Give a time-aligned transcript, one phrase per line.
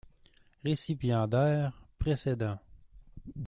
[0.65, 2.57] Récipiendaires précédents.